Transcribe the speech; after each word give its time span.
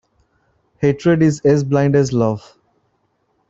Hatred 0.79 1.21
is 1.21 1.41
as 1.41 1.63
blind 1.63 1.95
as 1.95 2.11
love. 2.11 2.57